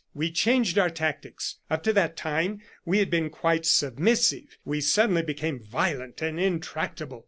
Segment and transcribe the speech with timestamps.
[0.15, 1.57] "We changed our tactics.
[1.69, 7.19] Up to that time we had been quite submissive; we suddenly became violent and intractable.